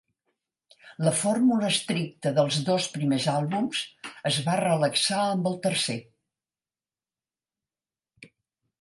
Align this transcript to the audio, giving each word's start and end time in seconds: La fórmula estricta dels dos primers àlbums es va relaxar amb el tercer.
La 1.07 1.11
fórmula 1.17 1.69
estricta 1.73 2.31
dels 2.39 2.57
dos 2.71 2.89
primers 2.97 3.29
àlbums 3.35 3.83
es 4.33 4.41
va 4.49 4.57
relaxar 4.65 5.23
amb 5.37 5.53
el 5.55 5.63
tercer. 5.71 6.03